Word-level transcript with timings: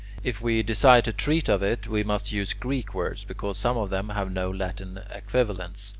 If 0.23 0.41
we 0.41 0.63
desire 0.63 1.03
to 1.03 1.13
treat 1.13 1.47
of 1.47 1.61
it, 1.61 1.85
we 1.87 2.01
must 2.03 2.31
use 2.31 2.53
Greek 2.53 2.95
words, 2.95 3.23
because 3.23 3.59
some 3.59 3.77
of 3.77 3.91
them 3.91 4.09
have 4.09 4.31
no 4.31 4.49
Latin 4.49 4.99
equivalents. 5.11 5.89